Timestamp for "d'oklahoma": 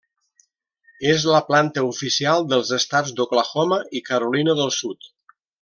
3.21-3.81